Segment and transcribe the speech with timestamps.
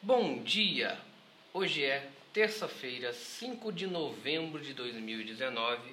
[0.00, 0.96] Bom dia!
[1.52, 5.92] Hoje é terça-feira, 5 de novembro de 2019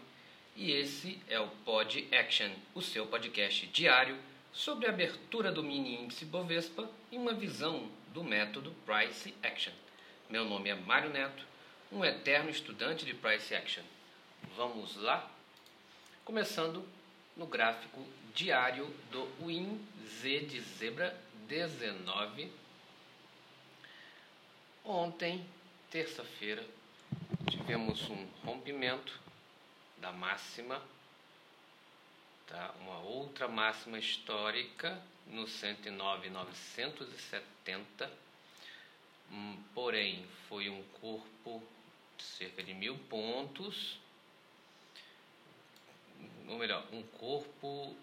[0.56, 4.16] e esse é o Pod Action, o seu podcast diário
[4.54, 9.74] sobre a abertura do mini índice Bovespa e uma visão do método Price Action.
[10.30, 11.44] Meu nome é Mário Neto,
[11.92, 13.84] um eterno estudante de Price Action.
[14.56, 15.32] Vamos lá?
[16.24, 16.88] Começando
[17.36, 22.65] no gráfico diário do WinZ de zebra 19.
[24.88, 25.44] Ontem,
[25.90, 26.64] terça-feira,
[27.50, 29.20] tivemos um rompimento
[29.98, 30.80] da máxima,
[32.46, 32.72] tá?
[32.82, 38.12] uma outra máxima histórica no 109,970,
[39.32, 41.64] hum, porém foi um corpo
[42.16, 43.98] de cerca de mil pontos,
[46.48, 47.98] ou melhor, um corpo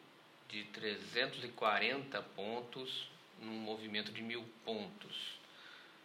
[0.48, 5.40] de 340 pontos num movimento de mil pontos.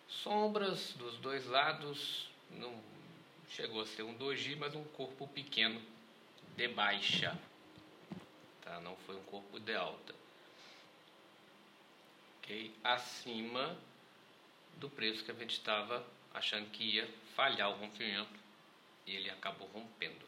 [0.07, 2.81] Sombras dos dois lados, não
[3.49, 5.81] chegou a ser um doji, mas um corpo pequeno
[6.55, 7.37] de baixa.
[8.61, 8.79] Tá?
[8.81, 10.15] Não foi um corpo de alta.
[12.83, 13.77] Acima
[14.77, 18.39] do preço que a gente estava achando que ia falhar o rompimento
[19.05, 20.25] e ele acabou rompendo.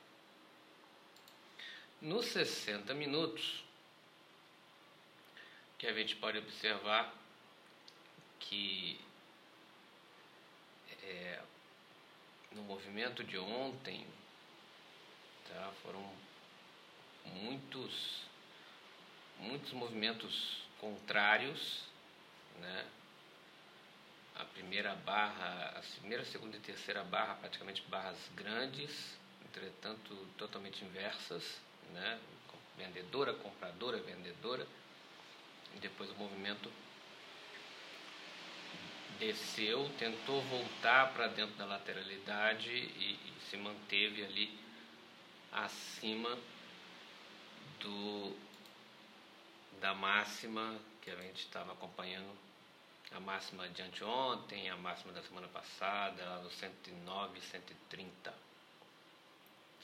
[2.01, 3.63] Nos 60 minutos,
[5.77, 7.13] que a gente pode observar
[8.39, 8.99] que
[11.09, 11.41] é,
[12.51, 14.05] no movimento de ontem
[15.47, 16.11] tá, foram
[17.25, 18.23] muitos
[19.39, 21.83] muitos movimentos contrários
[22.59, 22.85] né?
[24.35, 31.59] A primeira barra a primeira segunda e terceira barra praticamente barras grandes entretanto totalmente inversas
[31.93, 32.19] né?
[32.77, 34.65] Vendedora compradora vendedora
[35.75, 36.71] e depois o movimento
[39.19, 44.57] desceu, tentou voltar para dentro da lateralidade e, e, se manteve ali
[45.51, 46.37] acima
[47.79, 48.35] do
[49.81, 52.37] da máxima que a gente estava acompanhando
[53.11, 58.33] a máxima de anteontem, a máxima da semana passada, lá no 109, 130.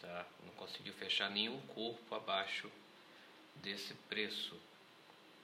[0.01, 0.25] Tá?
[0.43, 2.71] Não conseguiu fechar nenhum corpo abaixo
[3.55, 4.59] desse preço.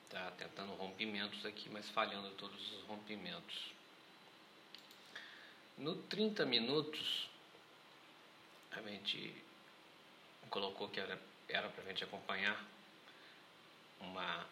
[0.10, 3.81] Tá tentando rompimentos aqui, mas falhando todos os rompimentos.
[5.82, 7.28] No 30 minutos,
[8.72, 9.34] a gente
[10.48, 11.18] colocou que era
[11.70, 12.64] para a gente acompanhar
[14.00, 14.46] uma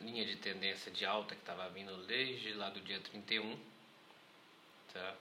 [0.00, 3.58] linha de tendência de alta que estava vindo desde lá do dia 31,
[4.94, 5.16] tá?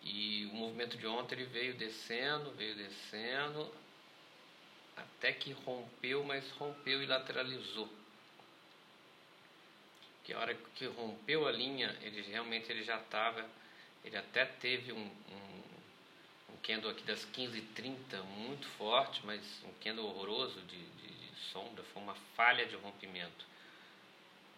[0.00, 3.74] E o movimento de ontem ele veio descendo, veio descendo,
[4.96, 7.90] até que rompeu, mas rompeu e lateralizou
[10.22, 13.44] que a hora que rompeu a linha, ele realmente ele já estava,
[14.04, 15.62] ele até teve um, um,
[16.52, 21.82] um candle aqui das 15h30 muito forte, mas um candle horroroso de, de, de sombra,
[21.84, 23.46] foi uma falha de rompimento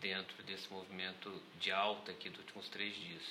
[0.00, 3.22] dentro desse movimento de alta aqui dos últimos três dias.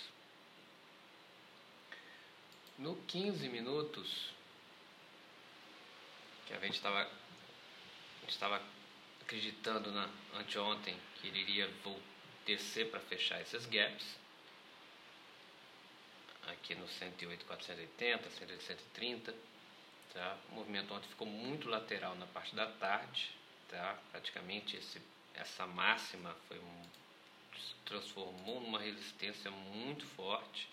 [2.78, 4.30] No 15 minutos,
[6.48, 7.10] que a gente estava
[8.28, 8.62] estava
[9.22, 11.70] acreditando na anteontem que ele iria
[12.46, 14.06] descer para fechar esses gaps.
[16.66, 19.36] Aqui no 108, 480, 108, 130.
[20.12, 20.36] Tá?
[20.50, 23.30] O movimento ontem ficou muito lateral na parte da tarde.
[23.70, 24.00] Tá?
[24.12, 25.00] Praticamente esse,
[25.36, 26.84] essa máxima foi um,
[27.54, 30.68] se transformou numa resistência muito forte.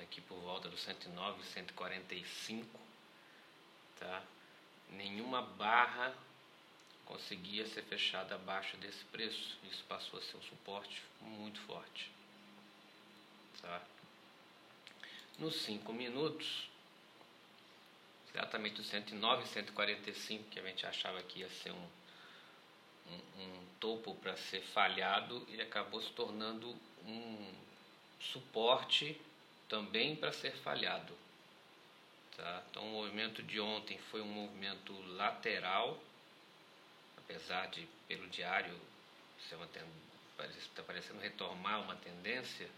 [0.00, 2.80] Aqui por volta do 109, 145.
[3.98, 4.22] Tá?
[4.90, 6.14] Nenhuma barra
[7.04, 9.58] conseguia ser fechada abaixo desse preço.
[9.64, 12.08] Isso passou a ser um suporte muito forte.
[13.60, 13.82] Tá?
[15.38, 16.68] Nos 5 minutos,
[18.34, 21.88] exatamente os 109 e 145, que a gente achava que ia ser um,
[23.06, 26.74] um, um topo para ser falhado, ele acabou se tornando
[27.06, 27.54] um
[28.20, 29.20] suporte
[29.68, 31.14] também para ser falhado.
[32.36, 32.64] Tá?
[32.70, 36.00] Então o movimento de ontem foi um movimento lateral
[37.28, 38.74] apesar de pelo diário
[39.48, 39.68] ser uma
[40.46, 42.68] está parecendo retomar uma tendência,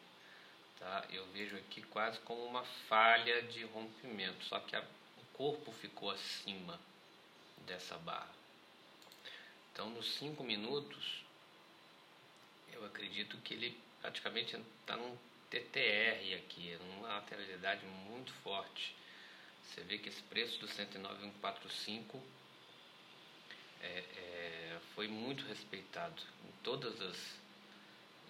[0.81, 1.05] tá?
[1.11, 6.11] Eu vejo aqui quase como uma falha de rompimento, só que a, o corpo ficou
[6.11, 6.81] acima
[7.67, 8.35] dessa barra.
[9.73, 11.23] Então, nos 5 minutos,
[12.73, 15.17] eu acredito que ele praticamente está num
[15.51, 18.95] TTR aqui, numa lateralidade muito forte.
[19.63, 22.21] Você vê que esse preço do 109,145
[23.83, 27.17] é, é, foi muito respeitado em todas as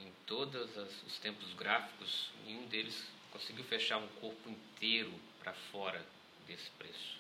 [0.00, 6.05] em todos os tempos gráficos, nenhum deles conseguiu fechar um corpo inteiro para fora
[6.47, 7.19] desse preço.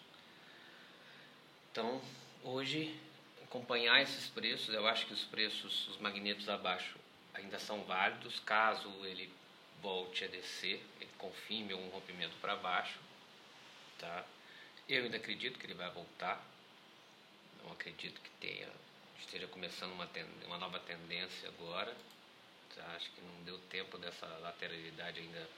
[1.70, 2.00] Então,
[2.42, 2.98] hoje,
[3.42, 6.98] acompanhar esses preços, eu acho que os preços, os magnetos abaixo,
[7.34, 9.32] ainda são válidos, caso ele
[9.80, 12.98] volte a descer, ele confirme um rompimento para baixo,
[13.98, 14.24] tá?
[14.88, 16.44] Eu ainda acredito que ele vai voltar,
[17.62, 18.68] não acredito que tenha,
[19.18, 20.08] esteja começando uma,
[20.46, 21.96] uma nova tendência agora?
[22.94, 25.48] Acho que não deu tempo dessa lateralidade ainda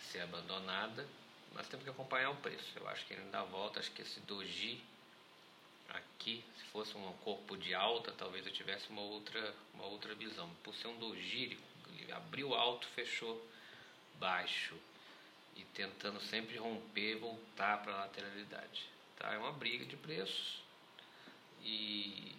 [0.00, 1.06] ser abandonada,
[1.52, 2.72] mas temos que acompanhar o preço.
[2.76, 4.82] Eu acho que ele ainda volta, acho que esse doji
[5.88, 10.48] aqui, se fosse um corpo de alta, talvez eu tivesse uma outra, uma outra visão.
[10.62, 11.58] Por ser um doji,
[11.98, 13.44] ele abriu alto, fechou
[14.18, 14.74] baixo
[15.54, 18.88] e tentando sempre romper voltar para a lateralidade.
[19.16, 19.32] Tá?
[19.32, 20.62] É uma briga de preços
[21.62, 22.34] e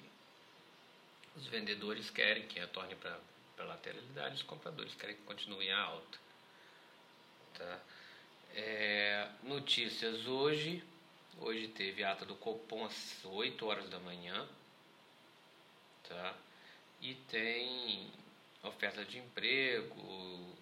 [1.36, 3.20] os vendedores querem que retorne para
[3.58, 6.18] a lateralidade, os compradores querem que continue a alta.
[7.56, 7.80] Tá?
[8.54, 10.84] É, notícias hoje.
[11.40, 14.48] Hoje teve ata do Copom às 8 horas da manhã.
[16.08, 16.36] Tá?
[17.02, 18.12] E tem
[18.64, 20.56] oferta de emprego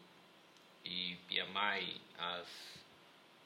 [0.84, 2.48] e PMI às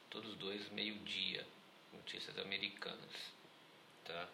[0.09, 1.45] todos dois meio-dia.
[1.93, 3.33] Notícias americanas.
[4.05, 4.27] Tá?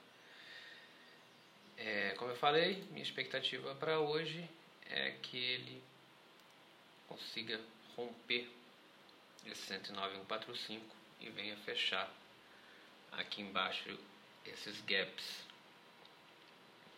[1.78, 4.48] É, como eu falei, minha expectativa para hoje
[4.90, 5.84] é que ele
[7.08, 7.60] consiga
[7.96, 8.50] romper
[9.46, 12.12] esse 109,145 e venha fechar
[13.12, 13.98] aqui embaixo
[14.46, 15.46] esses gaps.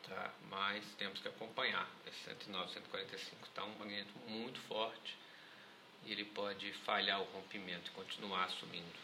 [0.03, 0.33] Tá?
[0.49, 1.89] Mas temos que acompanhar.
[2.05, 5.17] Esse 109, 145 está um magneto muito forte
[6.05, 8.99] e ele pode falhar o rompimento e continuar subindo.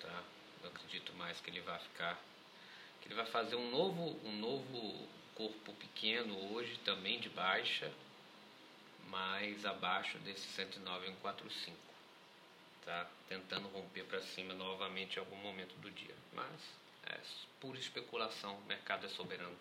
[0.00, 0.22] Tá?
[0.62, 2.20] Eu acredito mais que ele vai ficar,
[3.00, 7.90] que ele vai fazer um novo, um novo corpo pequeno hoje também de baixa,
[9.14, 11.76] mas abaixo desse 109,145
[12.84, 16.14] tá tentando romper para cima novamente em algum momento do dia.
[16.32, 16.60] Mas
[17.06, 17.20] é
[17.60, 19.56] pura especulação, o mercado é soberano,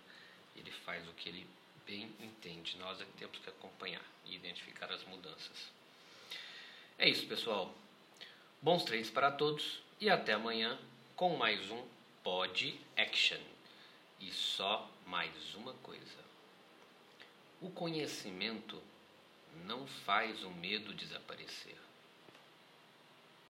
[0.56, 1.48] ele faz o que ele
[1.86, 2.76] bem entende.
[2.80, 5.72] Nós é que temos que acompanhar e identificar as mudanças.
[6.98, 7.76] É isso, pessoal.
[8.60, 10.80] Bons trades para todos e até amanhã
[11.16, 11.86] com mais um
[12.24, 13.42] Pod Action.
[14.20, 16.18] E só mais uma coisa:
[17.62, 18.82] o conhecimento
[19.66, 21.78] não faz o medo desaparecer